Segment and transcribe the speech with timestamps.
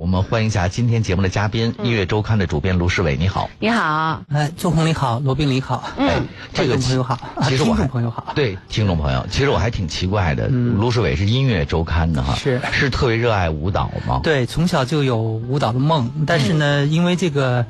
[0.00, 3.50] 我们欢迎一下今天节目的嘉宾，音乐周刊的主编卢世伟，你好。
[3.58, 12.58] 你好，哎，周红你好，罗宾你好，嗯，这个朋友好，其实我还众朋友好，对听众朋友，其实我还挺奇怪的，卢世伟是音乐周刊的哈，是。
[12.72, 14.20] 是特别热爱舞蹈吗？
[14.22, 17.66] 对，从小就有舞蹈的梦，但是呢，因为这个。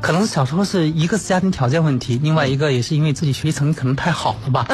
[0.00, 4.66] 可能小时候是一个是家庭条件问题，另外一个也是因为自己学习成绩可能太好了吧，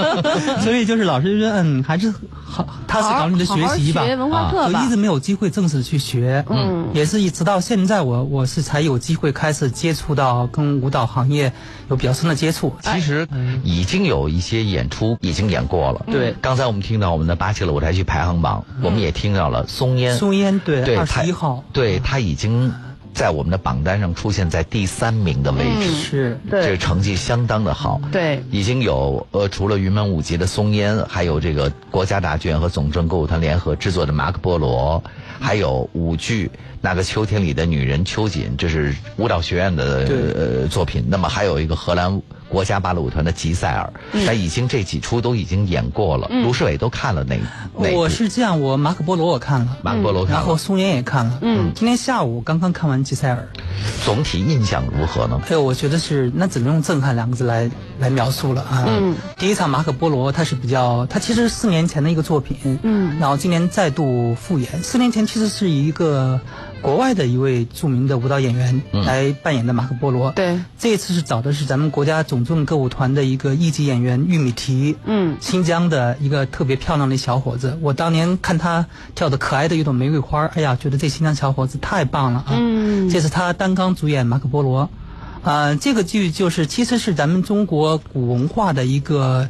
[0.62, 2.12] 所以就是老师就说，嗯，还是
[2.44, 4.80] 好踏实搞你的学习吧，好好学文化课吧。
[4.80, 11.52] 就一直没有机会正式去学，嗯，也是一直到现在我我是才有机会开始接触到跟舞蹈行业
[11.88, 13.26] 有比较深的接触，其实
[13.64, 16.04] 已经有一些演出已经演过了。
[16.06, 16.34] 对。
[16.40, 20.16] 刚才我们听到我们的八七了舞台剧排行榜，我们也听到了松烟。
[20.16, 22.72] 松烟对对，二十一号，对他已经
[23.16, 26.38] 在我们的榜单上出现在第三名的位置，是。
[26.50, 27.98] 这个成绩相当的好。
[28.12, 35.02] 对，已经有呃，除了云门舞集的松烟，还有这个国家大剧院和总政歌舞团联合制作的《马可波罗》，
[35.42, 36.48] 还有舞剧
[36.82, 39.84] 《那个秋天里的女人》秋瑾，这是舞蹈学院的
[40.36, 41.06] 呃作品。
[41.08, 43.92] 那么还有一个荷兰国家芭蕾舞团的《吉赛尔》，
[44.24, 46.28] 那已经这几出都已经演过了。
[46.28, 47.36] 卢世伟都看了哪
[47.78, 47.90] 哪？
[47.92, 53.48] 我是这样，我马可波罗我看了，马可波罗看了，然后松烟也看了，嗯，今天下午刚刚看完吉赛尔，
[54.04, 55.40] 总体印象如何呢？
[55.46, 58.84] 哎呦，我觉得是那只能用震撼两个字来来描述了啊。
[58.86, 64.82] 嗯，第一场马可波罗他是比较，他其实四年前的一个作品，嗯，然后今年再度复演。
[64.82, 66.40] 四年前其实是一个
[66.86, 75.36] 国外的一位著名的舞蹈演员来扮演的马可波罗，对，这一次是找的是咱们国家总政歌舞团的一个一级演员玉米提，嗯。
[75.40, 77.76] 新疆的一个特别漂亮的小伙子。
[77.82, 82.54] 我当年看他跳的可爱的一朵玫瑰花，哎呀，觉得这新疆小伙子太棒了啊！
[82.56, 83.10] 嗯。
[83.10, 84.84] 这是他单纲主演《马可波罗》，
[85.46, 89.48] 啊、这个剧就是其实是咱们中国古文化的一个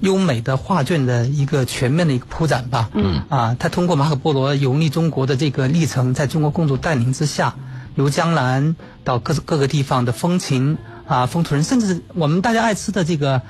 [0.00, 2.88] 优美的画卷的一个全面的一个铺展吧。
[2.94, 7.56] 嗯啊，他通过马可波罗游历中国的这个历程，在中国公主带领之下，
[7.94, 13.42] 由江南到各各个地方的风情啊、风土人，甚至我们大家爱吃的这个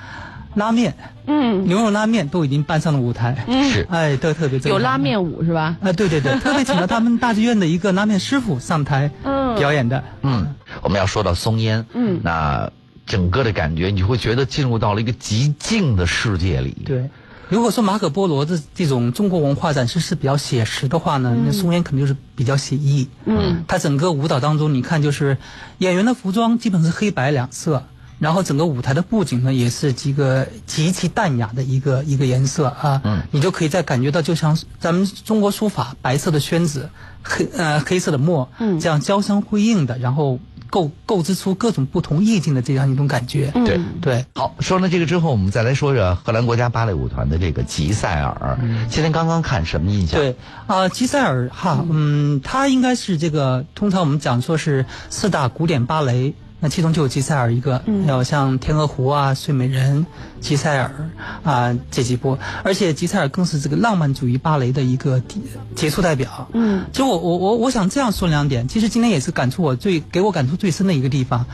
[0.53, 0.95] 拉面，
[1.27, 3.45] 嗯，牛肉拉面都已经搬上了舞台。
[3.71, 5.77] 是 哎，都特别有拉面舞是吧？
[5.81, 10.03] 啊，对对对，特别请了他们大剧院的一个拉面师傅上台嗯表演的。
[10.21, 12.71] 嗯，我们要说到松烟，嗯那
[13.05, 16.75] 整个的感觉你会觉得进入到了一个极静的世界里。
[16.85, 17.09] 对，
[17.49, 23.07] 如果说马可波罗的这种中国文化展示是比较写实的话呢，那松烟肯定就是比较写意。
[23.25, 25.37] 嗯，他整个舞蹈当中，你看就是
[25.77, 27.83] 演员的服装基本是黑白两色。
[28.17, 33.21] 然后整个舞台的布景呢，也是几个极其淡雅的一个一个颜色啊，嗯。
[33.31, 36.89] 你就可以再感觉到，就像咱们中国书法白色的宣纸，
[37.23, 38.79] 黑呃 黑色的墨，嗯。
[38.79, 40.39] 这样交相辉映的，然后
[40.69, 43.51] 构构织出各种不同意境的这样一种感觉。
[43.53, 43.79] 对。
[44.01, 48.57] 对，好，说了这个之后，我们再来说说荷兰国家芭蕾舞团的这个吉赛尔。
[48.89, 50.35] 今天刚刚看什么印象？，对。
[50.67, 60.05] 啊，吉赛尔哈，嗯，他应该是这个，通常我们讲说是四大古典芭蕾，那其中就有吉赛尔一个，还有像天鹅湖啊、睡美人、
[60.39, 61.09] 吉赛尔
[61.43, 65.39] 啊这几部，而且吉赛尔更是这个浪漫主义芭蕾的一个杰
[65.75, 66.49] 杰出代表。
[66.53, 71.45] 嗯，其实我我我我想这样说两点，其实今天也是感触我最给我感触最深的一个地方，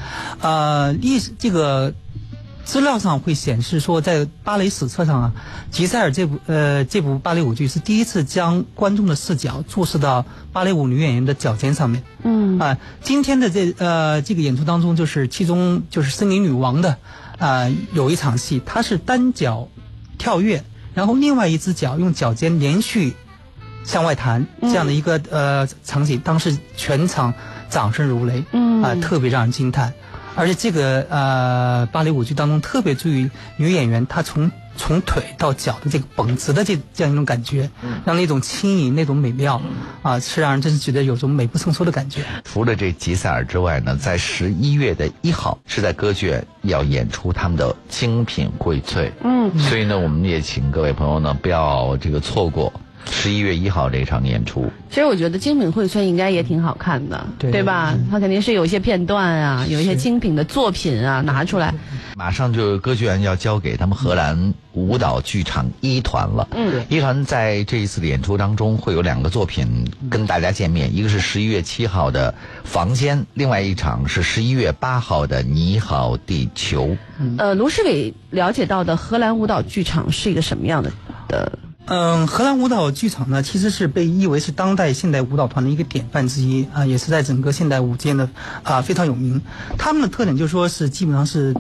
[0.41, 1.93] 呃，历史这个。
[2.63, 5.31] 资料上会显示说，在芭蕾史册上啊，
[5.71, 12.03] 吉赛尔这部呃这部芭蕾舞剧是第一次将观众的视角注视到芭蕾舞女演员的脚尖上面。
[12.23, 16.97] 嗯啊、今天的这呃这个演出当中，就是其中就是森林女王的
[17.39, 19.67] 啊、有一场戏，她是单脚
[20.17, 23.15] 跳跃，然后另外一只脚用脚尖连续
[23.83, 27.33] 向外弹这样的一个、呃场景，当时全场
[27.69, 29.93] 掌声如雷，嗯啊、特别让人惊叹。
[30.35, 37.69] 而且这个呃芭蕾舞剧当中特别注意女演员她从从腿到脚的这个绷直的这这样一种感觉，
[38.05, 39.61] 让那种轻盈那种美妙
[40.01, 42.23] 啊、是让人真是觉得有种美不胜收的感觉。
[42.45, 49.11] 除了这吉赛尔之外呢，在十一月的一号是在歌剧院要演出他们的精品荟萃。
[49.23, 52.73] 嗯，所以呢，我们也请各位朋友呢不要这个错过
[53.09, 54.71] 十一月一号这场演出。
[54.89, 57.97] 其实我觉得精品荟萃应该也挺好看的，对吧？
[58.09, 61.73] 它肯定是有一些片段啊，有一些精品的作品啊拿出来。
[62.17, 66.47] 马上就歌剧院要交给他们荷兰舞蹈剧场一团了。
[66.51, 72.31] 嗯，一团在这一次的演出当中会有两个作品跟大家见面，一个是十一月七号的
[72.63, 76.89] 《房间》，另外一场是十一月八号的《你好，地球》。
[77.37, 80.91] 呃，卢世伟了解到的荷兰舞蹈剧场是一个什么样的
[81.29, 81.51] 的？
[81.85, 88.29] 嗯，荷兰舞蹈剧场呢，其实是被誉为是当代现代舞蹈团的一个典范之一啊，也是在整个现代舞界呢
[88.63, 89.41] 啊非常有名。
[89.77, 91.55] 他们的特点就是说是基本上是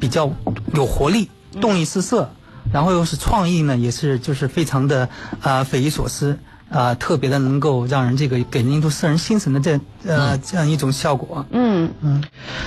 [0.00, 0.32] 比较
[0.74, 1.30] 有活力、
[1.60, 2.30] 动力四射，
[2.72, 5.08] 然后又是创意呢，也是就是非常的
[5.40, 6.38] 啊匪夷所思。
[6.70, 11.46] 啊、特别的能够让人这个给人一种摄人心神的这呃、这样一种效果。
[11.50, 12.22] 嗯嗯，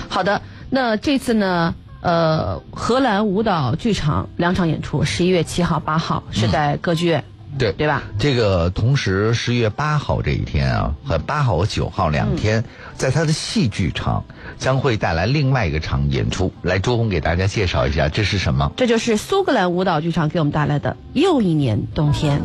[0.09, 0.41] 好的。
[0.71, 7.23] 那这次呢，呃，荷兰舞蹈剧场两场演出，十一月七号、八号是在歌剧院，
[7.59, 8.03] 对对吧？
[8.17, 12.63] 这个同时，十月八号这一天啊，和八号和九号两天，
[12.95, 14.25] 在他的戏剧场
[14.57, 16.51] 将会带来另外一个场演出。
[16.63, 18.71] 来，周红给大家介绍一下，这是什么？
[18.75, 22.41] 这就是苏格兰舞蹈剧场给我们带来的又一年冬天。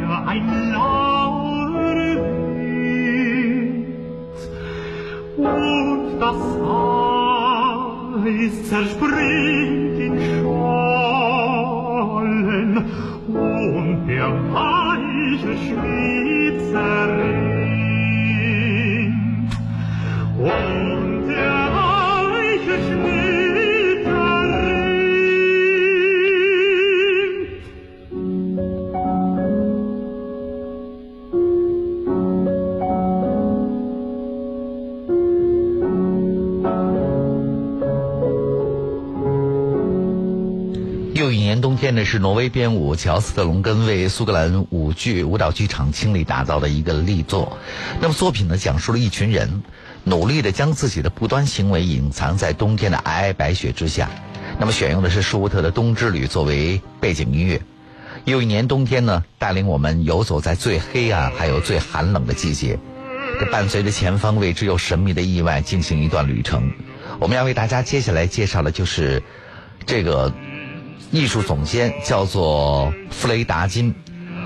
[0.00, 1.54] für ein Laurwind
[5.36, 6.40] und das
[8.24, 11.24] Eis zerspringt in Schollen
[13.28, 17.03] und der weiche Schwitzer
[42.04, 47.58] 是挪威编舞乔斯特隆根为苏格兰舞剧舞蹈剧场倾力打造的一个力作。
[48.00, 49.62] 那么作品呢，讲述了一群人
[50.04, 54.10] 努力的将自己的不端行为隐藏在冬天的皑皑白雪之下。
[54.58, 57.60] 那么选用的是舒伯特的《冬之旅》作为背景音乐。
[58.24, 62.78] 又一年冬天呢，带领我们游走在最黑暗还有最寒冷的季节，
[63.40, 66.72] 这伴随着前方未知又神秘的意外进行一段旅程。
[67.18, 69.22] 我们要为大家接下来介绍的就是
[69.84, 70.32] 这个
[71.10, 73.94] 艺术总监叫做弗雷达金。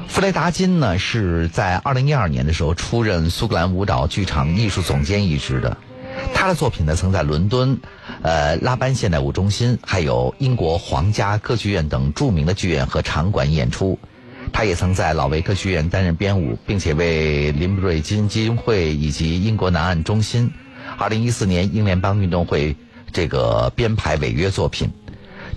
[0.08, 5.76] 弗雷达金呢是在二零一二年的时候出任苏格兰舞蹈剧场艺术总监一职的。
[6.34, 7.78] 他的作品呢曾在伦敦、
[8.22, 13.98] 呃拉班现代舞中心，还有英国皇家歌剧院等著名的剧院和场馆演出。
[14.52, 20.50] 他也曾在老维克剧院担任编舞，并且为林布瑞金基金会以及英国南岸中心
[20.96, 22.74] 二零一四年英联邦运动会
[23.12, 24.90] 这个编排违约作品。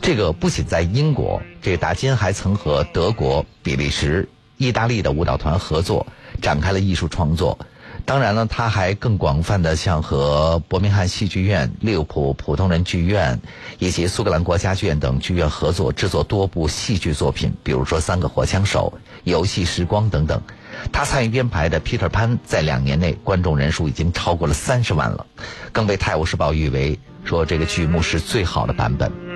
[0.02, 4.28] 这个不仅在英国，这个达金还曾和德国、比利时、
[4.58, 6.08] 意大利的舞蹈团合作，
[6.42, 7.60] 展开了艺术创作。
[8.04, 13.40] 当然了，他还更广泛的像和伯明翰戏剧院、利物浦普通人剧院
[13.78, 18.92] 以及苏格兰国家剧院等剧院合作制作多部戏剧作品，比如说《三个火枪手》
[19.24, 20.42] 《游戏时光》等等。
[20.92, 25.28] 他参与编排的《Peter Pan》在两年内观众人数已经超过了三十万了，
[25.72, 29.31] 更被《泰晤士报》誉为说这个剧目是最好的版本。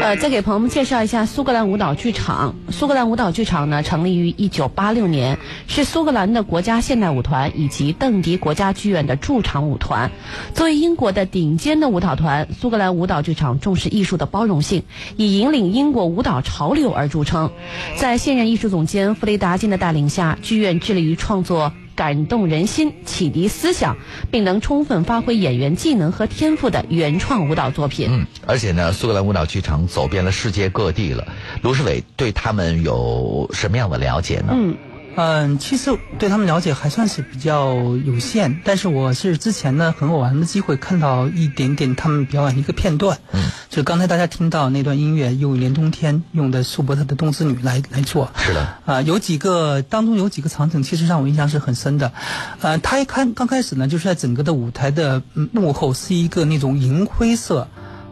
[0.00, 2.54] 呃，再给朋友们介绍一下苏格兰舞蹈剧场。
[2.70, 10.10] 苏格兰舞蹈剧场呢，成立于一九八六年，是苏格兰的国家现代舞团以及邓迪国家剧院的驻场舞团。
[10.54, 14.84] 作为英国的顶尖的舞蹈团，苏格兰舞蹈剧场重视艺术的包容性，
[15.16, 17.50] 以引领英国舞蹈潮流而著称。
[17.96, 21.72] 在现任艺术总监弗雷达金的带领下，剧院致力于创作。
[21.98, 23.96] 感动人心、启迪思想，
[24.30, 28.06] 并能充分发挥演员技能和天赋的原创舞蹈作品。
[28.08, 31.26] 嗯，而且呢，苏格兰舞蹈剧场走遍了世界各地了。
[31.60, 34.52] 卢世伟对他们有什么样的了解呢？
[34.52, 34.76] 嗯，
[35.20, 52.12] 嗯，其实对他们了解还算是比较有限，但是我是之前呢很偶然的机会看到一点点他们表演的一个片段，嗯，就刚才大家听到那段音乐《用一年冬天》用的舒伯特的《冬之旅》来来做，是的，啊、有几个当中有几个场景，其实让我印象是很深的。
[52.60, 57.66] 呃，他一看刚开始呢，就是在整个的舞台的嗯幕后是一个那种银灰色，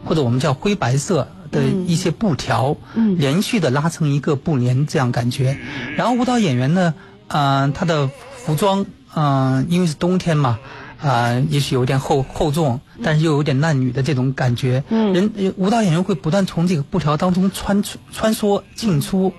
[0.04, 5.58] 或者我们叫灰白色的一些布条，嗯连续的拉成一个布帘这样感觉。
[5.96, 6.94] 然后舞蹈演员呢，
[7.28, 10.58] 啊、他的服装嗯、因为是冬天嘛，
[11.00, 14.84] 啊、也许有点厚厚重，但是又有点烂女的这种感觉。
[14.90, 19.32] 嗯，人呃舞蹈演员会不断从这个布条当中穿出穿梭进出。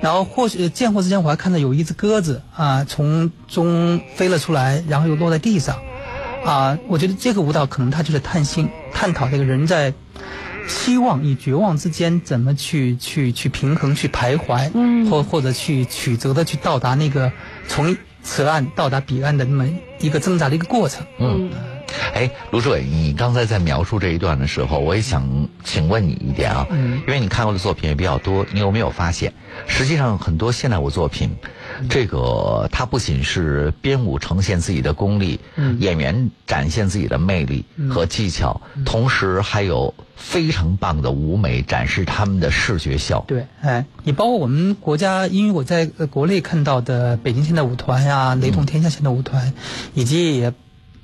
[0.00, 5.76] 然后或许见过之前我还看到有一只鸽子啊、从中飞了出来，然后又落在地上，
[6.44, 9.94] 啊、我觉得这个舞蹈可能它就是探心探讨这个人在
[10.68, 17.32] 希望与绝望之间怎么去去去平衡去徘徊，嗯，或或者去曲折的去到达那个
[17.66, 19.68] 从此岸到达彼岸的那么
[19.98, 21.04] 一个挣扎的一个过程。
[21.18, 21.50] 嗯，
[22.14, 27.02] 哎，卢志伟，你刚才在描述这一段的时候，我也想请问你一点啊，嗯。
[27.06, 29.34] 因为你看过的作品也比较多，你有没有发现，
[29.66, 31.36] 实际上很多现代舞作品，
[31.88, 35.40] 这个它不仅是编舞呈现自己的功力，
[35.78, 43.24] 演员展现自己的魅力和技巧，同时还有非常棒的舞美展示他们的视觉效。
[43.26, 49.52] 对，哎，你包括我们国家，因为我在呃国内看到的北京现代舞团呀、雷动天下现代舞团，
[49.94, 50.52] 以及也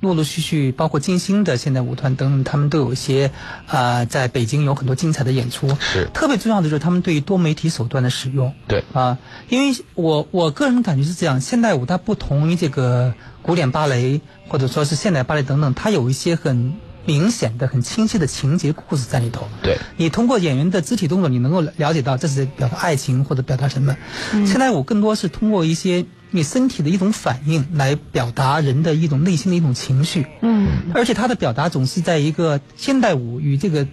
[0.01, 3.31] 陆陆续续包括金星的现代舞团等等，他们都有一些
[3.67, 5.77] 啊、在北京有很多精彩的演出。
[5.79, 8.53] 是特别重要的就是他们对于多媒体手段的使用。
[8.67, 9.17] 对啊，
[9.49, 16.75] 因为我我个人感觉是这样，现代舞它不同于这个古典芭蕾或者说是现代芭蕾等等，它有一些很
[17.05, 19.49] 明显的、很清晰的情节故事在里头。
[19.63, 23.97] 对你通过演员的肢体动作，你能够了解到这是表达爱情或者表达什么。
[24.45, 30.27] 现代舞更多是通过一些你身体的一种反应来表达人的一种内心的一种情绪。
[30.41, 33.87] 嗯，而且他的表达总是在一个现代舞与这个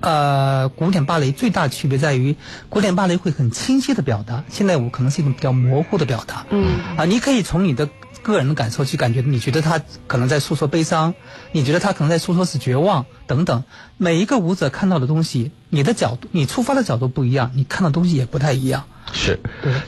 [0.00, 2.36] 呃古典芭蕾最大区别在于，
[2.68, 6.46] 古典芭蕾会很清晰的表达，现代舞可能是一种比较模糊的表达。
[6.50, 7.88] 嗯啊，你可以从你的
[8.22, 11.14] 个人的感受去感觉，你觉得他可能在诉说悲伤，
[11.50, 13.64] 你觉得他可能在诉说是绝望等等。
[13.96, 18.84] 每一个舞者看到的东西，你的角度，你出发的角度不一样，你看到的东西也不太一样。
[19.10, 19.40] 是，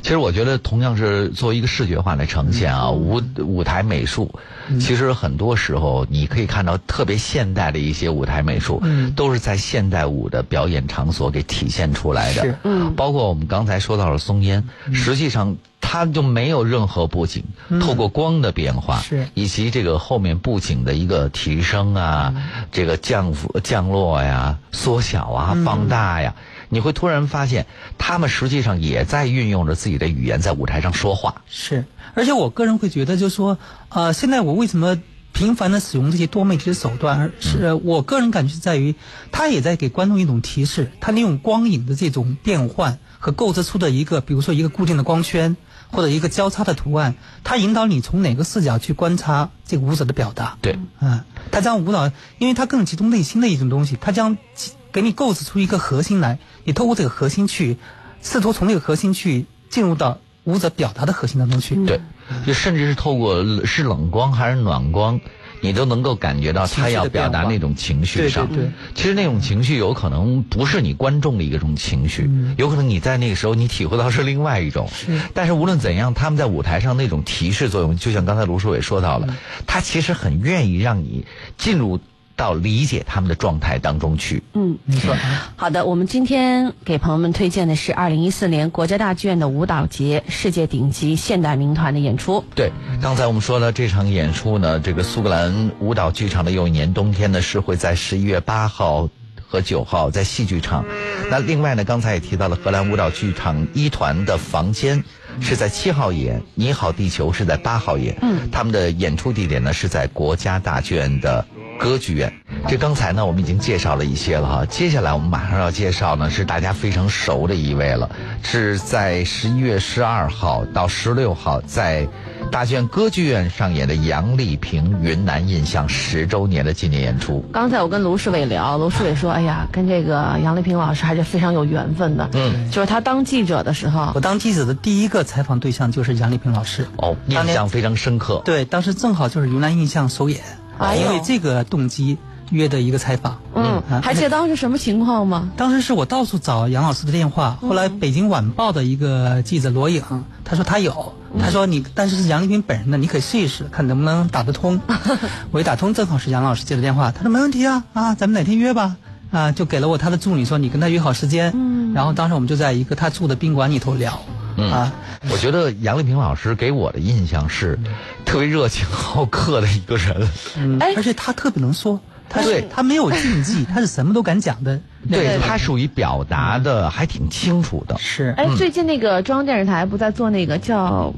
[0.03, 4.35] 其实我觉得同样是作为一个视觉化的呈现啊，舞舞台美术，
[4.81, 9.13] 其实很多时候你可以看到特别现代的一些舞台美术，嗯。
[9.13, 12.43] 都是在现代舞的表演场所给体现出来的。
[12.43, 12.59] 是。
[12.65, 12.95] 嗯。
[12.95, 17.45] 包括我们刚才说到了松烟，实际上它就没有任何布景，
[17.81, 19.27] 透过光的变化，是。
[19.33, 22.35] 以及这个后面布景的一个提升啊，
[22.73, 26.35] 这个降幅降落呀、缩小啊、放大呀。
[26.69, 27.67] 你会突然发现，
[27.99, 31.43] 他们实际上也在运用着自己的语言在舞台上说话。
[31.47, 33.59] 是，而且我个人会觉得，就是说，
[33.91, 35.01] 呃，现在我为什么
[35.33, 38.95] 频繁的使用这些多媒体的手段，而是、呃我个人感觉在于，
[39.31, 45.57] 他也在给观众一种提示，他利用光影的这种变换和构织出的一个，比如说一个固定的光圈
[45.91, 47.15] 或者一个交叉的图案，
[47.45, 50.57] 它引导你从哪个视角去观察这个舞者的表达。
[50.61, 57.79] 对，嗯，它将舞蹈，因为它更集中内心的一种东西，它将其给你构思出一个核心来，你透过这个核心去，
[58.23, 61.75] 试图从那个核心去进入到舞者表达的核心当中去。
[61.85, 62.01] 对，
[62.47, 65.21] 就甚至是透过是冷光还是暖光，
[65.61, 68.47] 你都能够感觉到他要表达那种情绪上。
[68.47, 74.89] 对对对其实那种情绪有可能不是你观众的一种情绪，有可能你在那个时候你体会到是另外一种。
[75.35, 79.37] 但是无论怎样，他们在舞台上那种提示作用，就像刚才卢书伟说到了，
[79.67, 81.27] 他其实很愿意让你
[81.59, 81.99] 进入
[82.37, 84.43] 到理解他们的状态当中去。
[84.55, 84.79] 嗯。
[84.85, 85.17] 没错。
[85.57, 92.45] 好的，我们今天给朋友们推荐的是二零一四年国家大剧院的舞蹈节世界顶级现代民团的演出。
[92.55, 99.09] 对，刚才我们说了这场演出呢，这个苏格兰舞蹈剧场的又一年冬天呢是会在十一月八号
[99.47, 100.85] 和九号在戏剧场。
[101.31, 105.05] 那另外呢，刚才也提到了荷兰舞蹈剧场一团的房间
[105.41, 108.17] 是在七号演，你好地球是在八号演。
[108.23, 111.45] 嗯，他们的演出地点呢是在国家大剧院的。
[111.77, 112.33] 歌剧院，
[112.69, 118.09] 这刚才呢我们已经介绍了一些了哈，接下来我们马上要介绍呢是大家非常熟的一位了，
[118.45, 122.07] 是在十一月十二号到十六号在
[122.51, 127.45] 大剧院歌剧院上演的杨丽萍云南印象十周年的纪念演出。
[127.53, 132.31] 刚才我跟卢世伟聊，卢世伟说：“哎呀，跟这个杨丽萍老师还是非常有缘分的。
[132.35, 136.87] 嗯，就是他当记者的时候我，当记者的第一个采访对象就是杨丽萍老师。
[136.97, 138.43] 哦，印象非常深刻。
[138.45, 140.41] 对，当时正好就是云南印象首演，
[140.79, 142.19] 哎因为这个动机
[142.51, 143.41] 约的一个采访。
[143.57, 145.51] 嗯，啊还记得当时什么情况吗？
[145.57, 150.03] 当时是我到处找杨老师的电话，后来北京晚报的一个记者罗颖，
[150.45, 154.81] 他说他有，他说你，但是是杨丽萍本人的，你可以试一试，看能不能打得通。
[155.51, 158.97] 我一打通，正好是杨老师接的电话，他说没问题啊， 啊，咱们哪天约吧。
[159.31, 164.23] 啊，就给了我他的助理说你跟他约好时间，嗯，然后当时我们就在一个他住的宾馆里头聊，
[164.57, 164.93] 嗯啊，
[165.29, 167.77] 我觉得杨丽萍老师给我的印象是
[168.25, 170.29] 特别热情好客的一个人。
[170.57, 177.97] 嗯，哎而且他特别能说，他是对他没有禁忌，他是什么都敢讲的对他属于表达的还挺清楚的。
[177.99, 178.35] 是。
[178.37, 181.15] 哎，最近那个中央电视台不在做那个叫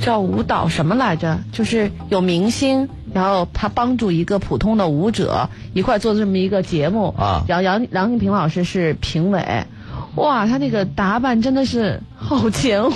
[0.00, 1.38] 叫舞蹈什么来着？
[1.52, 7.14] 就是有明星，然后他帮助一个普通的舞者一块做这么一个节目。
[7.16, 7.44] 啊。
[7.48, 9.64] 然后杨杨丽萍老师是评委。
[10.14, 12.90] 哇，他那个打扮真的是好前卫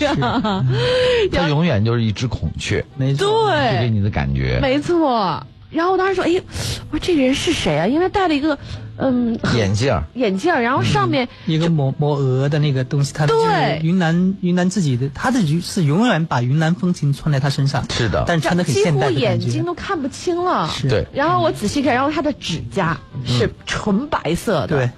[0.00, 0.62] 呀、
[1.32, 4.58] 他永远就是一只孔雀，没错，对，就给你的感觉。
[4.60, 5.46] 没错。
[5.70, 6.42] 然后我当时说，哎，
[6.90, 7.86] 我说这个人是谁啊？
[7.86, 8.58] 因为戴了一个
[8.96, 13.80] 嗯眼镜 眼镜，然后上面一个抹抹额的那个东西，它就是对。
[13.82, 19.64] 云南云南自己的，他的是永远把云南风情穿在他身上，是的，但是穿的很几乎现代的感眼睛。
[19.64, 20.68] 都看不清了。
[20.68, 20.88] 是。
[20.88, 21.06] 对。
[21.12, 24.68] 然后我仔细看，然后他的指甲是纯白色的。
[24.68, 24.90] 对，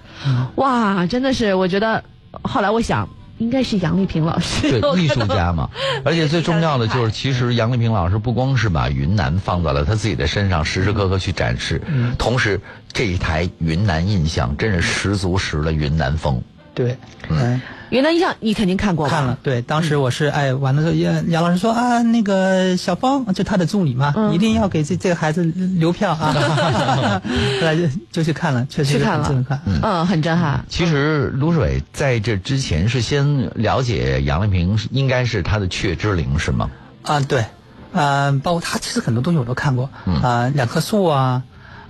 [0.55, 2.03] 哇，真的是，我觉得
[2.43, 3.09] 后来我想，
[3.40, 4.80] 应该是杨丽萍老师。
[4.80, 5.68] 对艺术家嘛，
[6.04, 12.61] 而且最重要的就是，其实杨丽萍老师不光是把云南放在了她自己的身上，时时刻刻去展示，嗯同时
[12.92, 16.40] 这一台云南印象真是十足十的云南风。
[16.75, 16.97] 对，
[17.28, 19.11] 嗯，云南印象你肯定看过吧？
[19.11, 24.32] 看了，对，当时我是哎完了之后，杨杨老师说啊，那个小芳就他的助理嘛，嗯。
[24.32, 26.32] 一定要给这这个孩子留票啊，
[27.61, 27.82] 后来就
[28.12, 29.25] 就去看了，确实是去看了。
[29.25, 29.61] 很震撼。
[29.82, 30.64] 嗯，很震撼。
[30.68, 36.70] 其实卢水在这之前是先了解杨丽萍，应该是她的《雀之灵》是吗？
[37.02, 37.44] 啊，对，
[37.92, 40.23] 嗯、包括他其实很多东西我都看过，嗯。
[40.23, 41.42] 啊、两棵树啊，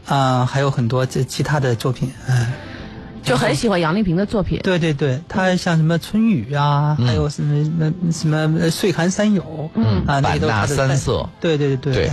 [0.07, 2.47] 啊、还有很多这其他的作品，嗯、
[3.23, 4.61] 就很喜欢杨丽萍的作品。
[4.63, 12.11] 对对对，她像什么春雨啊，嗯还有什么什么什么呃岁寒三友，嗯啊，那些都是他版纳的三色对对对对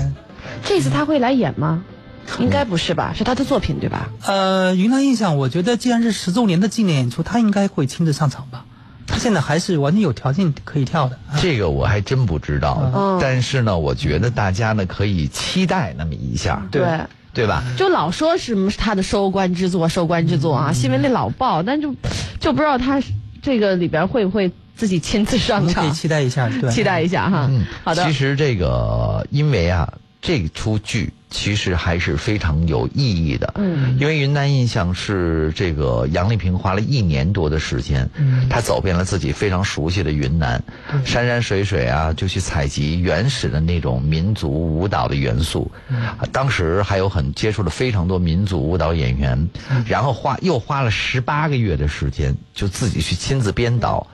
[0.64, 1.84] 这次他会来演吗？
[2.40, 3.14] 应该不是吧？
[3.16, 4.10] 是他的作品对吧？
[4.26, 8.66] 呃，云南印象，我觉得既然是十周年的纪念演出，他应该会亲自上场吧。
[9.10, 11.18] 他现在还是完全有条件可以跳的。
[11.32, 16.82] 啊这个我还真不知道，嗯但是呢，我觉得大家呢可以期待那么一下，对
[17.38, 17.64] 对吧？
[17.78, 21.94] 就老说什么是他的收官之作，收官之作啊，新闻里老报，但就
[22.40, 23.00] 就不知道他
[23.44, 27.48] 这个里边会不会自己亲自我上场，可以期待一下，对，期待一下哈。
[27.50, 28.12] 嗯，好的其。
[28.12, 29.88] 实这个，因为啊，
[30.28, 33.54] 这出剧其实还是非常有意义的。
[33.56, 40.62] 嗯，因为云南印象是这个杨丽萍花了一年多的时间，嗯她走遍了自己非常熟悉的云南，
[41.06, 45.72] 山山水水啊，就去采集原始的那种民族舞蹈的元素。
[45.88, 49.50] 嗯当时还有很接触了非常多民族舞蹈演员，
[49.86, 54.06] 然后花又花了十八个月的时间，就自己去亲自编导，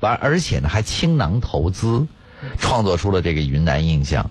[0.00, 2.08] 完而且呢还倾囊投资，
[2.58, 4.28] 创作出了这个云南印象。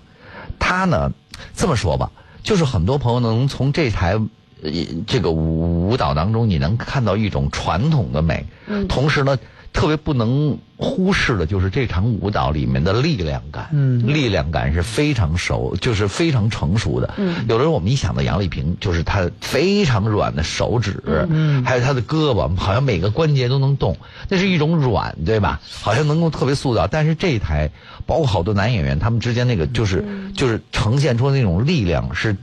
[0.58, 1.10] 他呢，
[1.54, 2.10] 这么说吧，
[2.42, 4.14] 就是很多朋友能从这台
[4.62, 4.70] 呃
[5.06, 8.46] 这个舞舞蹈当中，你能看到一种传统的美，
[8.88, 9.38] 同时呢，
[9.72, 17.14] 特别不能忽视的就是这场舞蹈里面的力量感，嗯力量感是非常熟，就是非常成熟的。
[17.18, 23.96] 嗯有的时候我们一想到杨丽萍，就是她非常软的手指，嗯还有她的胳膊，好像每个关节都能动，
[24.28, 25.60] 那是一种软，对吧？
[25.80, 26.86] 好像能够特别塑造。
[26.86, 27.70] 但是这一台，
[28.06, 30.04] 包括好多男演员，他们之间那个就是、
[30.34, 32.36] 就是呈现出那种力量是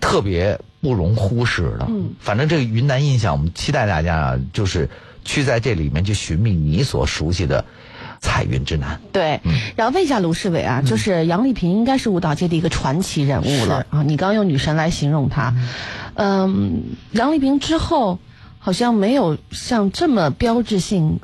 [0.00, 1.86] 特别不容忽视的。
[1.88, 4.88] 嗯反正这个云南印象，我们期待大家啊，就是
[5.24, 7.64] 去在这里面去寻觅你所熟悉的
[8.20, 9.00] 彩云之南。
[9.12, 9.40] 对，
[9.76, 15.54] 然后问一下卢世伟啊，就是杨丽萍应该是舞蹈界的一个传奇人物了啊，你刚用女神来形容她，
[16.14, 16.82] 嗯，
[17.12, 18.18] 杨丽萍之后
[18.58, 21.18] 好像没有像这么标志性、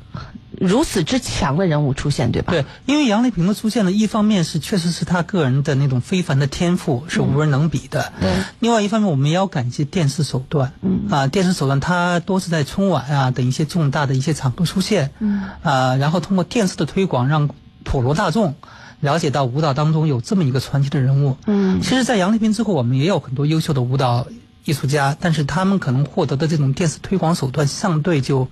[0.60, 2.52] 如此之强的人物出现，对吧？
[2.52, 8.30] 对，因为杨丽萍的出现呢，一方面是确实是她个人的那种非凡的天赋是无人能比的，对。
[8.58, 11.08] 另外一方面我们也要感谢电视手段，嗯。
[11.10, 17.48] 啊，电视手段它多次在春晚啊等一些重大的一些场合出现，嗯，啊，然后通过电视的推广，让
[17.84, 18.54] 普罗大众
[19.00, 21.80] 了解到舞蹈当中有这么一个传奇的人物，嗯。
[21.80, 24.26] 其实，在杨丽萍之后，我们也有很多优秀的舞蹈
[24.64, 28.48] 艺术家，但是他们可能获得的这种电视推广手段相对就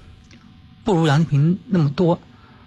[0.87, 2.19] 不如杨丽萍那么多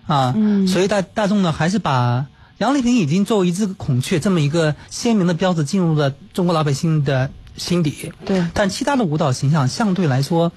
[0.06, 0.34] 啊。
[0.38, 2.28] 嗯所以大大众呢，还是把
[2.60, 8.12] 杨丽萍已经作为一只孔雀这么一个鲜明的标志进入了中国老百姓的心底。
[8.26, 10.52] 对但其他的舞蹈形象相对来说，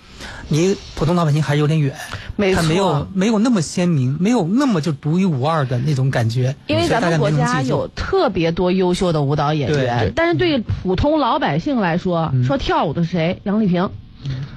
[0.48, 1.96] 离普通老百姓还是有点远。
[2.34, 6.56] 没错没有没有那么鲜明，没有那么就独一无二的那种感觉。
[6.66, 13.40] 因为咱们国家有特别多优秀的舞蹈演员，但是对于普通老百姓来说，嗯说跳舞的是谁？
[13.44, 13.90] 杨丽萍，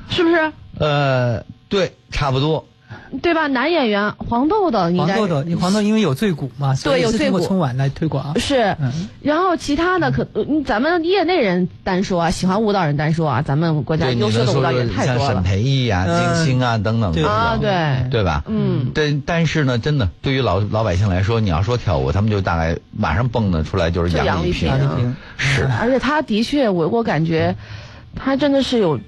[0.09, 0.51] 是不是？
[0.79, 2.65] 呃，对，差不多。
[3.21, 3.47] 对吧？
[3.47, 7.39] 男演员黄豆豆应该黄豆豆，黄豆因为有醉骨嘛，所以是对有醉骨。
[7.39, 8.39] 春晚来推广。
[8.39, 9.07] 是，嗯。
[9.21, 15.33] 然后其他的可，呃咱们业内人单说啊，喜欢舞蹈人单说啊，咱们国家，优秀的舞蹈演说像沈太多了。
[15.33, 16.35] 像沈培艺啊、嗯。
[16.35, 18.43] 金星啊等等啊，对，对吧？
[18.47, 18.91] 嗯。
[18.93, 24.69] 对，但是呢，真的对于老老百姓来说，你要说跳舞，他们就大概马上蹦的出来就是杨丽丽萍。
[24.69, 24.69] 萍。
[24.69, 25.15] 杨丽萍。
[25.37, 25.69] 是。
[25.79, 27.55] 而且他的确，我我感觉，
[28.15, 28.99] 他真的是有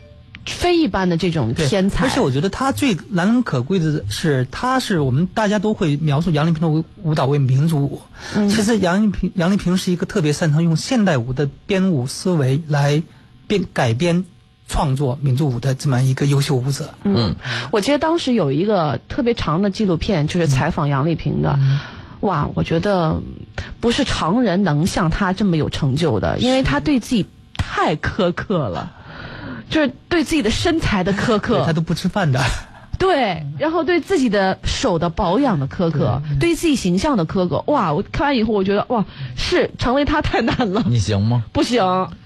[0.47, 2.05] 非一般的这种天才。
[2.05, 8.01] 而且我觉得他最难能可贵的是，他是我们大家都会描述杨丽萍的舞舞蹈为民族舞。
[8.35, 13.03] 嗯其实杨丽萍杨丽萍是一个特别擅长用现代舞的编舞思维来
[13.47, 14.25] 编改编
[14.67, 16.93] 创作民族舞的这么一个优秀舞者。
[17.03, 17.35] 嗯，
[17.71, 21.57] 我记得当时有一个特别长的纪录片，就是采访杨丽萍的。
[22.21, 23.21] 哇，我觉得
[23.79, 28.91] 不是常人能像她这么有成就的，因为她对自己太苛刻了，
[29.69, 32.41] 就是对自己的身材的苛刻他，都不吃饭的。
[32.97, 37.63] 对，然后对自己的手的保养的苛刻，对自己形象的苛刻。
[37.67, 41.43] 哇，我看完以后，我觉得哇，是成为他太难了， 你行吗？
[41.53, 41.83] 不行。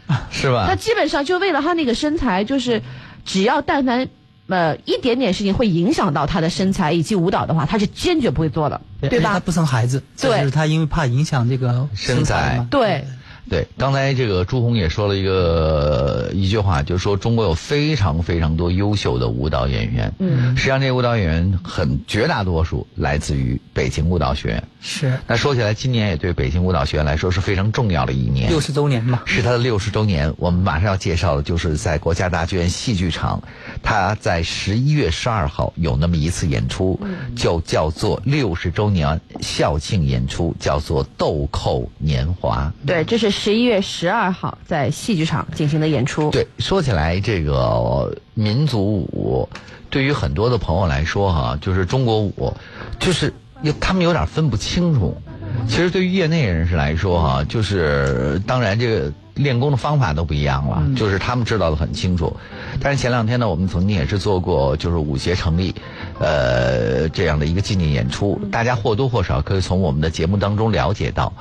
[0.32, 0.76] 是吧他？
[0.76, 2.82] 基本上就为了他那个身材，就是
[3.26, 4.08] 只要但凡
[4.48, 12.68] 呃一点点事情会影响到他的身材以及舞蹈的话，他是坚决不会做的，对他不生孩子，对就是他因为怕影响这个身材嘛。
[12.72, 13.06] 对，
[13.52, 20.14] 对，刚才这个朱红也说了一个一句话，就是说中国有非常非常多优秀的舞蹈演员。
[20.20, 24.64] 嗯，实际上这些舞蹈演员很绝大多数来自于北京舞蹈学院。
[24.84, 28.50] 是那说起来，今年也对北京舞蹈学院来说是非常重要的一年。
[28.50, 29.22] 六十周年嘛。
[29.26, 33.44] 是他的六十周年，我们马上要介绍的就是在国家大剧院戏剧场，
[33.84, 36.98] 他在十一月十二号有那么一次演出，
[37.36, 42.74] 就叫做六十周年校庆演出，叫做《豆蔻年华》。
[42.88, 46.30] 对，这是十一月十二号在戏剧场进行的演出。
[46.30, 49.50] 对，说起来，这个民族舞
[49.90, 52.56] 对于很多的朋友来说，哈，就是中国舞，
[53.00, 55.20] 就是有他们有点分不清楚。
[55.68, 62.36] 其实对于业内人士来说，哈，就是当然这个练功的方法都不一样了，就是他们知道的很清楚。
[62.82, 65.74] 但是前两天呢，我们曾经也是做过就是舞协成立，
[66.20, 71.32] 呃，这样的一个纪念演出，大家或多或少可以从我们的节目当中了解到，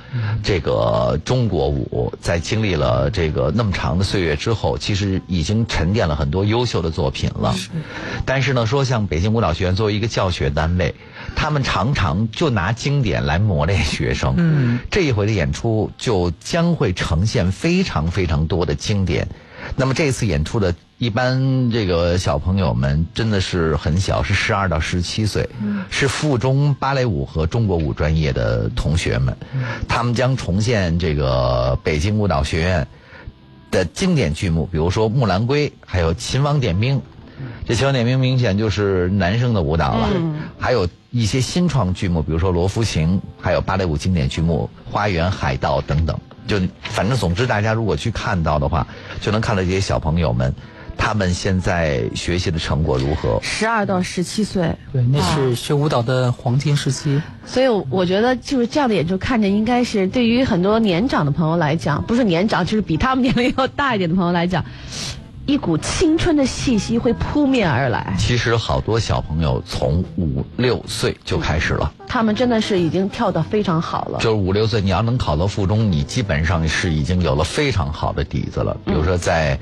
[0.43, 7.55] 这个中国舞在经历了这个那么长的岁月之后，其实已经沉淀了很多优秀的作品了。
[8.25, 10.95] 但是呢，说像北京舞蹈学院作为一个教学单位，
[11.35, 14.35] 他们常常就拿经典来磨练学生。
[14.37, 19.27] 嗯，这一回的演出就将会呈现非常非常多的经典。
[19.77, 25.49] 那么这次演出的一般这个小朋友们真的是很小，是十二到十七岁，
[25.91, 29.37] 是附中芭蕾舞和中国舞专业的同学们，
[29.87, 32.87] 他们将重现这个北京舞蹈学院
[33.71, 36.97] 的经典剧目，比如说《木兰归》，还有《秦王点兵》。
[37.67, 40.09] 这《秦王点兵》明显就是男生的舞蹈了，
[40.59, 46.19] 还有一些新创剧目，比如说《罗浮琴》，还有芭蕾舞经典剧目《花园海盗》等等。
[46.47, 48.87] 就反正总之，大家如果去看到的话，
[49.21, 50.53] 就能看到这些小朋友们，
[50.97, 53.39] 他们现在学习的成果如何。
[53.43, 57.21] 十二到十七岁，对，那是学舞蹈的黄金时期。
[57.45, 64.65] 所以我觉得就是这样的演出，看着应该是对于很多年长的朋友来讲，不是年长，就是比他们年龄要大一点的朋友来讲，
[65.47, 68.15] 一股青春的气息会扑面而来。
[68.19, 74.19] 其实好多小朋友从五六岁就开始了，他们真的是已经跳得非常好了。
[74.21, 78.77] 就是五六岁，你要能考到附中，你基本上是已经有了非常好的底子了。
[78.85, 79.59] 比如说在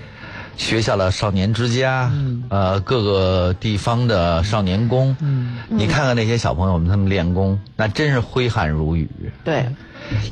[0.56, 2.12] 学校的少年之家，
[2.48, 5.16] 呃，各个地方的少年宫，
[5.68, 9.08] 你看看那些小朋友们，他们练功，那真是挥汗如雨。
[9.44, 9.68] 对，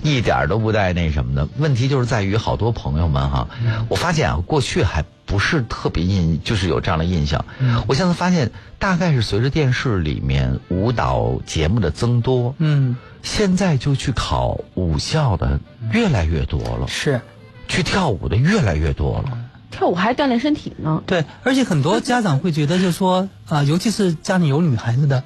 [0.02, 1.48] 一点儿都不带那什么的。
[1.58, 3.48] 问题就是在于好多朋友们哈，
[3.88, 7.44] 我发现啊，过去还不是特别印，就是有这样的印象。
[7.86, 15.60] 我现在发现，大概是随着电视里面舞蹈节目的增多，嗯，现在就去考武校的
[15.92, 17.20] 越来越多了，是
[17.68, 19.38] 去跳舞的越来越多了。
[19.72, 21.02] 跳舞还锻炼身体呢。
[21.06, 25.22] 对，而且很多家长会觉得，就是说，啊、尤其是家里有女孩子的，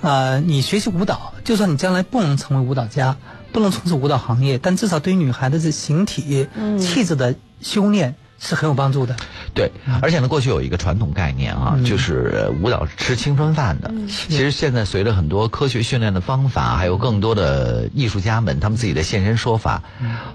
[0.00, 3.16] 呃，你学习舞蹈，就算你将来不能成为舞蹈家，
[3.52, 6.48] 不能从事舞蹈行业，但至少对于女孩子的形体、
[6.80, 9.14] 气质的修炼是很有帮助的。
[9.54, 13.92] 对，而且呢，过去有一个传统概念啊，就是舞蹈是吃青春饭的。
[14.08, 19.82] 其实现在随着很多科学训练的方法，还有更多的艺术家们他们自己的现身说法，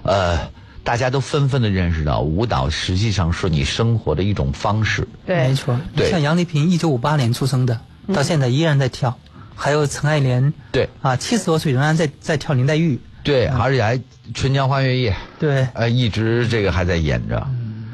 [0.04, 0.38] 呃，
[0.84, 5.06] 大家都纷纷的认识到，舞蹈实际上是你生活的一种方式。
[5.26, 5.78] 对没，错。
[5.96, 7.80] 对像杨丽萍，一九五八年出生的，
[8.14, 9.18] 到现在依然在跳。
[9.58, 10.88] 还有陈爱莲，对。
[11.02, 12.98] 啊，七十多岁仍然在在跳林黛玉。
[13.24, 13.98] 对，而且还
[14.32, 17.46] 《春江花月夜》对，呃，一直这个还在演着。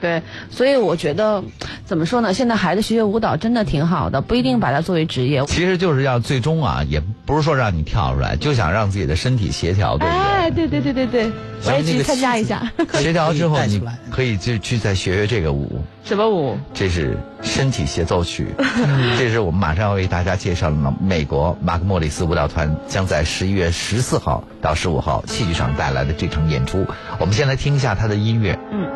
[0.04, 1.42] 对，所以我觉得
[1.86, 2.34] 怎么说呢？
[2.34, 5.42] 现在孩子学学舞蹈真的挺好的，不一定把它作为职业。
[5.46, 10.20] 其实就是要最终啊，也不是说让你跳出来，就想让自己的身体协调，对不对？
[10.20, 11.32] 哎，对对对对对，
[11.64, 12.70] 我也去参加一下。
[12.92, 15.82] 协调之后，你可以就去再学学这个舞。
[16.04, 16.58] 什么舞？
[16.74, 18.48] 这是身体协奏曲，
[19.16, 26.84] 这是我们马上要为大家介绍的美国马克莫里斯舞蹈团将在十一月十四号到十五号戏剧场带来的这场演出。
[27.18, 28.58] 我们先来听一下他的音乐。
[28.70, 28.86] 嗯。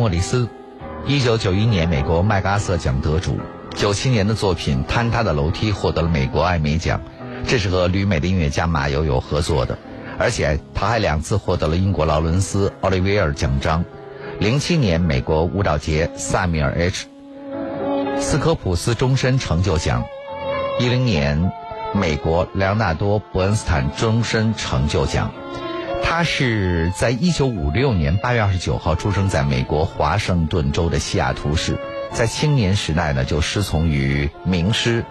[0.00, 0.48] 莫里斯，
[1.06, 3.38] 一九九一年美国麦克阿瑟奖得主，
[3.74, 7.02] 九七年的作品《坍塌的楼梯》获得了美国艾美奖，
[7.46, 9.76] 这是和旅美的音乐家马友友合作的，
[10.18, 13.84] 而且他还两次获得了英国劳伦斯·奥利维尔奖章。
[14.38, 17.04] 零七年美国舞蹈节萨米尔 ·H.
[18.20, 20.02] 斯科普斯终身成就奖，
[20.78, 21.52] 一零年
[21.92, 25.30] 美国莱昂纳多·伯恩斯坦终身成就奖。
[26.02, 31.78] 他是在一九五六年八月二十九号出生在美国华盛顿州的西雅图市，
[32.12, 35.04] 在青年时代呢就师从于名师，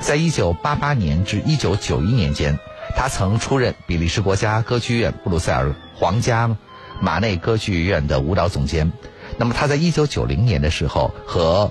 [0.00, 2.58] 在一九八八年至一九九一年间，
[2.96, 6.56] 他曾出任比利时国家歌剧院布鲁塞尔皇家
[7.00, 8.92] 马内歌剧院的舞蹈总监。
[9.36, 11.70] 那么他在一九九零年的时候和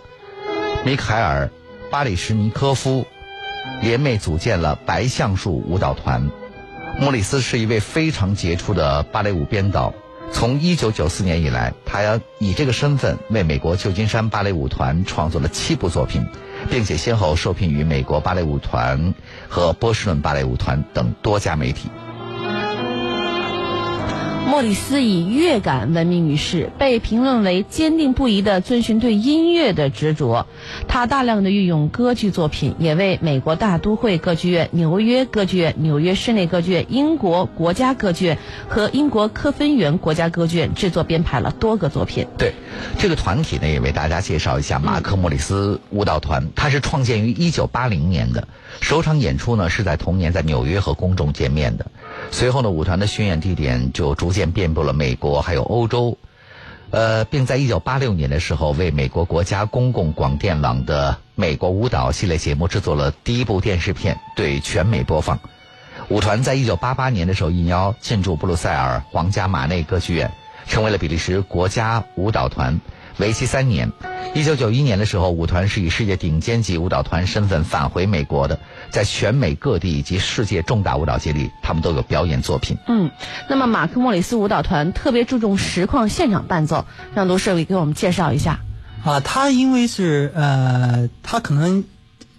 [0.86, 1.48] 米凯尔·
[1.92, 3.06] 巴里什尼科夫
[3.82, 6.30] 联袂组建了白橡树舞蹈团。
[7.02, 9.94] 莫里斯是一位非常杰出的芭蕾舞编导。
[10.34, 16.28] 从1994年以来，他以这个身份为美国旧金山芭蕾舞团创作了七部作品，
[16.70, 19.14] 并且先后受聘于美国芭蕾舞团
[19.48, 21.90] 和波士顿芭蕾舞团等多家媒体。
[24.48, 30.48] 莫里斯以乐感闻名于世，被评论为坚定不移地遵循对音乐的执着。
[30.88, 42.28] 他大量的运用歌剧作品，也为美国大都会歌剧院、纽约歌剧院、纽约室内歌剧院、英国国家歌剧院和英国科芬园国家歌剧院制作编排了多个作品。
[42.38, 42.54] 对，
[42.98, 46.50] 这个团体呢，也为大家介绍一下马克·莫里斯舞蹈团。
[46.56, 48.48] 它是创建于一九八零年的，
[48.82, 51.86] 首场演出呢是在同年在纽约和公众见面的。
[52.32, 56.18] 随后呢，舞团的巡演地点就逐渐遍布了美国还有欧洲，
[56.92, 65.40] 呃，并在1986年的时候为美国国家公共广电网的美国舞蹈系列节目制作了第一部电视片，对全美播放。
[66.10, 70.32] 舞团在1988年的时候应邀进驻布鲁塞尔皇家马内歌剧院，
[70.68, 72.80] 成为了比利时国家舞蹈团。
[73.20, 73.92] 为期三年，
[74.34, 78.60] 一九九一年的时候，舞团是以世界顶尖级舞蹈团身份返回美国的，
[78.92, 82.78] 在全美各地以及世界重大舞蹈节里，他们都有表演作品。
[82.88, 83.12] 嗯，
[83.50, 88.62] 那么马克·莫里斯舞蹈团特别注重实况现场伴奏，让卢社委给我们介绍一下。
[89.04, 91.84] 啊，他因为是呃，他可能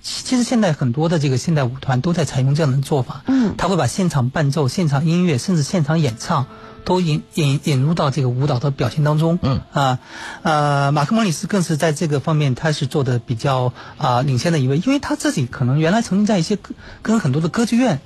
[0.03, 3.23] 其实现在很多的这个现代舞团都在采用这样的做法。
[3.27, 6.47] 嗯，他会把现场伴奏、现场音乐，甚至现场演唱。
[6.83, 9.99] 都引引引入到这个舞蹈的表现当中，嗯啊，
[10.43, 16.57] 呃，马克·莫里斯更是在这个方面他是做的比较啊领先的一位，因为他自己可能原来曾经在一些
[17.03, 18.01] 跟很多的歌剧院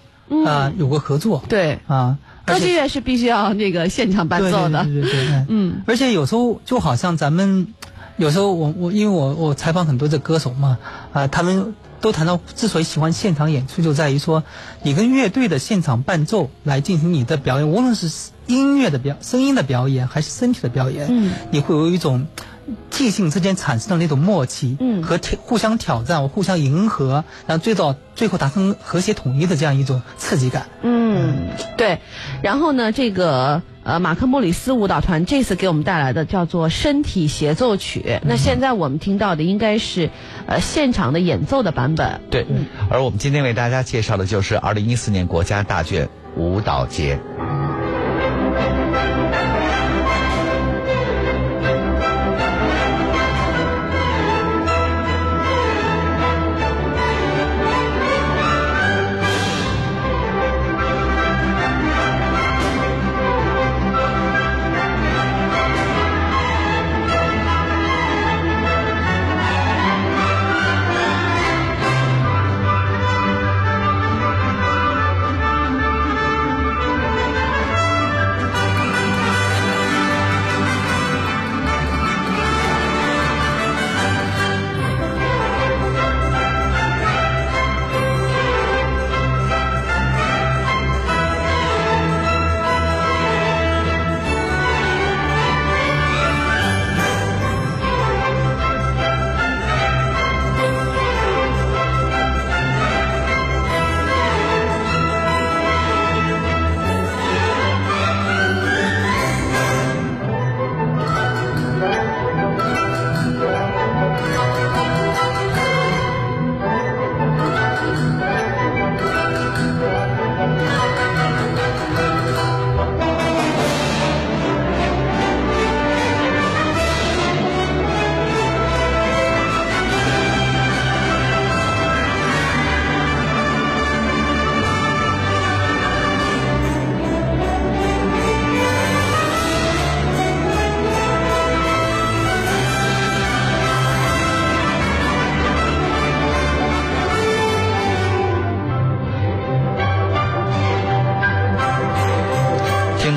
[0.45, 7.69] 啊有过合作，对啊，歌剧院是必须要那个现场伴奏的，对对对，嗯，而且有时候就好像咱们
[8.17, 10.79] 有时候我我因为我我采访很多的歌手嘛
[11.13, 11.75] 啊，他们。
[12.05, 14.45] 都谈到，之所以喜欢现场演出，就在于说，
[14.83, 18.11] 你跟乐队的现场伴奏来进行你的表演，无论是
[18.47, 22.27] 音乐的表、声音的表演，还是身体的表演，嗯，你会有一种
[22.91, 30.67] 即兴之间产生的那种默契，嗯，和挑互相挑战、互相迎合，然后最到最后达成和谐统一的这样一种刺激感。
[30.83, 32.01] 嗯，对。
[32.43, 33.63] 然后呢，这个。
[33.85, 38.01] 呃，马克·莫里斯舞蹈团这次给我们带来的叫做《身体协奏曲》。
[38.25, 40.11] 那现在我们听到的应该是，
[40.47, 42.21] 呃，现场的演奏的版本。
[42.31, 42.47] 对，
[42.89, 47.19] 而我们今天为大家介绍的就是二零一四年国家大剧舞蹈节。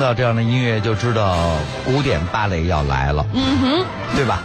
[0.08, 1.36] 到这样的音乐就知道
[1.84, 3.84] 古典芭蕾要来了，嗯哼，
[4.16, 4.42] 对吧？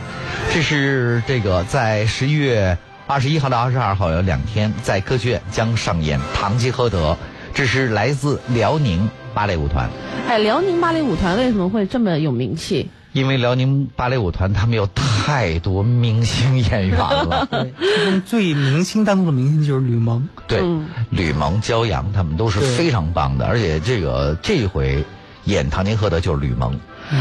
[0.52, 7.14] 这是这个在十一月二十一号到二十二号有两天，在歌剧院将上演《堂吉诃德》，
[7.54, 9.90] 这是来自辽宁芭蕾舞团。
[10.28, 12.90] 哎，辽宁芭蕾舞团为什么会这么有名气？
[13.14, 20.28] 因为辽宁芭蕾舞团他们有太多明星演员了，对，其中最明星当中的明星就是吕蒙。
[20.46, 25.06] 对，嗯吕蒙、焦阳他们都是非常棒的，而且这个这一回
[25.46, 26.80] 演《唐宁·赫德》就是吕蒙。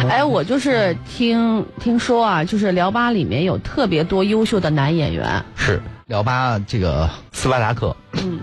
[0.08, 5.44] 哎，我就是听听说啊，就是辽芭里面有特别多优秀的男演员。
[5.56, 8.38] 是辽巴这个斯巴达克，嗯，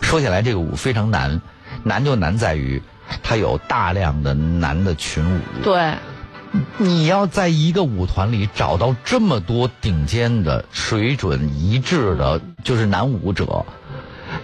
[0.00, 1.40] 说起来这个舞非常难，
[1.82, 2.80] 难就难在于
[3.22, 5.40] 它有大量的男的群舞。
[5.64, 5.94] 对，
[6.78, 13.66] 你要在一个舞团里找到这么多顶尖的水准一致的，就是男舞者，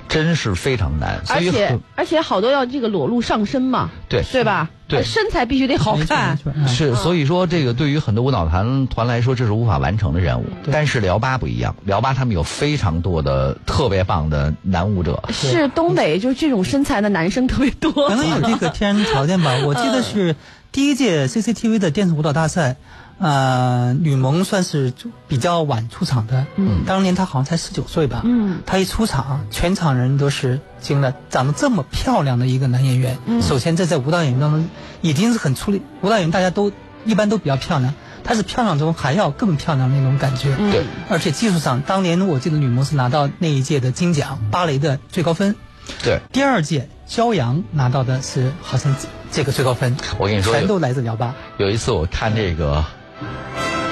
[0.08, 1.22] 真是非常难。
[1.28, 4.68] 而且而且好多要这个裸露上身嘛，对对吧？
[4.90, 10.46] 对身材必须得好看是，所以说这个对于很多舞蹈团团来说，这是无法完成的任务。
[10.70, 15.22] 但是辽八不一样，辽八他们有非常多的特别棒的男舞者。
[15.30, 18.16] 是东北就是这种身材的男生特别多可。
[18.16, 19.52] 能有这个天然条件吧。
[19.64, 20.36] 我记得是
[20.72, 22.76] 第一届 CCTV 的电子舞蹈大赛，
[23.20, 24.94] 呃，吕蒙算是
[25.28, 26.46] 比较晚出场的。
[26.56, 28.22] 嗯，当年他好像才十九岁吧。
[28.24, 33.18] 嗯，他一出场，全场人都是惊了，长得这么漂亮的一个男演员。
[33.26, 34.68] 嗯，首先这在舞蹈演员当中
[35.02, 36.72] 已经是很出力，舞蹈演员大家都
[37.04, 37.92] 一般都比较漂亮，
[38.24, 40.54] 他是漂亮中还要更漂亮的那种感觉。
[40.58, 45.56] 嗯对，而且技术上，当年我记得吕蒙是拿到那一届的金奖，芭蕾的最高分。
[46.02, 51.34] 对，第二届焦阳拿到的是好像这这个最高分，我跟你说全都来自辽巴。
[51.58, 52.84] 有一次我看这个，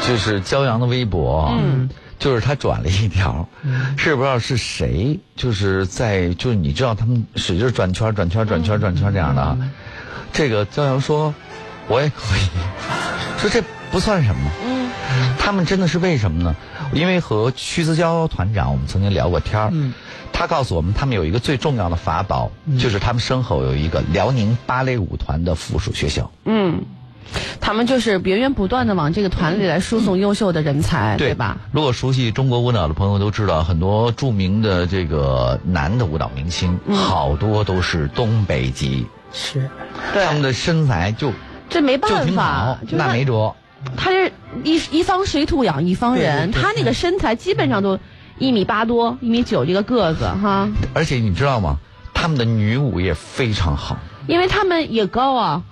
[0.07, 1.53] 就是焦阳的微博
[2.19, 3.49] 就是他转了一条，
[3.97, 9.59] 是不知道是谁，就是在就是你知道他们使劲转圈转圈转圈转圈这样的啊，
[10.33, 11.33] 这个焦阳说，
[11.87, 12.49] 我也可以，
[13.38, 14.51] 说这不算什么。
[14.64, 14.91] 嗯。
[15.38, 16.57] 他们真的是为什么呢？
[16.93, 19.95] 因为和屈子娇团长我们曾经聊过天儿，嗯。
[20.33, 26.31] 他告诉我们，他们有一个最重要的法宝，就是他们身后有一个辽宁芭蕾舞团的附属学校。
[26.45, 26.83] 嗯，
[27.61, 31.59] 他们就是源源不断的往这个团里来输送优秀的人才，对吧？？
[31.73, 39.69] 如果熟悉中国舞蹈的朋友都知道，很多著名的这个男的舞蹈明星，嗯好多都是东北籍，是，
[40.14, 41.33] 他们的身材就
[41.69, 43.55] 这没办法好，，那没辙。
[43.97, 44.33] 他是
[44.64, 47.99] 一一方水土养一方人，他那个身材基本上都
[48.38, 51.77] 一米八多、一米九这个个子哈，而且你知道吗？
[52.14, 53.97] 他们的女舞也非常好，
[54.29, 55.62] 因为他们也高啊，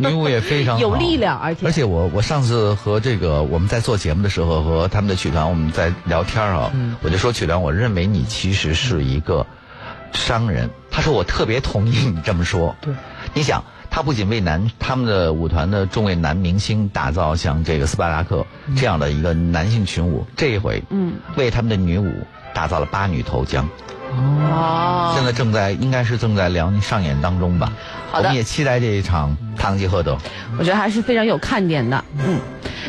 [0.00, 1.64] 女舞也非常好，有力量，而且。
[1.64, 6.96] 而且我我上次和这个我们在做节目的时候和他们的曲团我们在聊天啊，嗯。
[7.00, 9.46] 我就说曲团，我认为你其实是一个
[10.12, 10.68] 商人。
[10.90, 12.74] 他说我特别同意你这么说。
[12.80, 12.92] 对，
[13.34, 18.44] 你想，他不仅为男他们的舞团的众位男明星打造像这个斯巴达克
[18.76, 22.12] 这样的一个男性群舞，这一回，嗯，为他们的女舞
[22.52, 23.68] 打造了八女投江。
[24.14, 27.72] 哦，现在正在应该是正在辽宁上演当中吧。
[28.10, 30.14] 好的我们也期待这一场《堂吉诃德》。
[30.58, 32.40] 我觉得还是非常有看点的，嗯。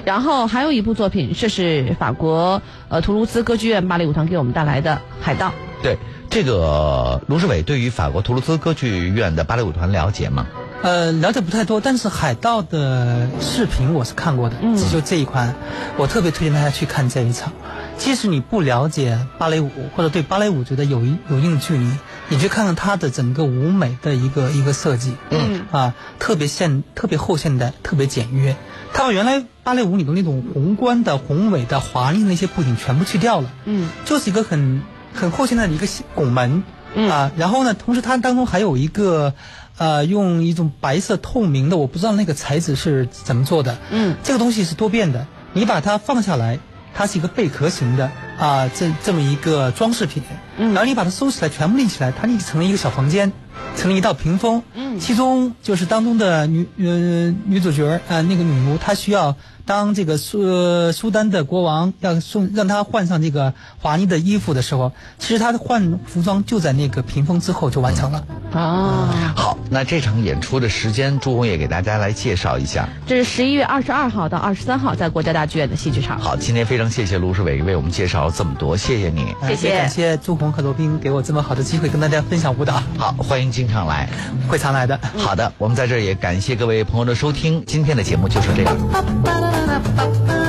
[0.03, 5.47] 然后还有一部作品，这是法国呃图卢兹歌剧院芭蕾舞团给我们带来的《海盗》。
[5.81, 5.97] 对
[6.29, 10.45] 这个卢志伟对于法国图卢兹歌剧院的芭蕾舞团了解吗？
[10.83, 15.55] 呃，了解不太多，但是海盗的视频我是看过的，嗯就这一款，
[15.97, 17.53] 我特别推荐大家去看这一场。
[17.97, 21.89] 即使你不了解芭蕾舞，或者对芭蕾舞觉得有一有一定距离，
[22.27, 28.57] 你去看看它的整个舞美的一个一个设计，嗯啊，特别现特别后现代，特别简约。
[28.93, 34.81] 它把原来芭蕾舞里的那种宏观的、宏伟的、华丽的那些布景全部去掉了，嗯就是一个很
[35.13, 36.63] 很后现代的一个拱门，
[36.93, 39.33] 嗯啊，然后呢，同时它当中还有一个，
[39.77, 44.15] 呃，用一种白色透明的，我不知道那个材质是怎么做的，嗯。
[44.23, 46.59] 这个东西是多变的，你把它放下来，
[46.93, 50.21] 它是一个贝壳型的啊，这这么一个装饰品，
[50.57, 50.73] 嗯。
[50.73, 53.31] 然后你把它收起来，全部立起来，它立成了一个小房间，
[53.75, 54.99] 成了一道屏风，嗯。
[54.99, 68.25] 其中就是当中的女呃女主角啊、那个女巫，她需要当这个苏呃苏丹的国王要送让他换上这个华丽的衣服的时候，其实他的换服装就在那个屏风之后就完成了。
[68.51, 72.89] 啊，好，那这场演出的时间，朱红也给大家来介绍一下。
[73.07, 76.19] 这是十一月二十二号到二十三号在国家大剧院的戏剧场。
[76.19, 79.33] 好，今天非常谢谢卢世伟为我们介绍了这么多，谢谢你。
[79.41, 84.09] 呃谢谢感谢朱红和罗宾给我这么好的机会跟大家分享舞蹈，好，欢迎经常来。
[84.49, 84.99] 会常来的。
[85.17, 89.62] 好的，我们在这儿也感谢各位朋友的收听，今天的节目就是这样。
[89.83, 90.42] Thank you.